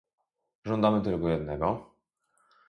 Żądamy 0.65 1.01
tylko 1.01 1.29
jednego 1.29 1.93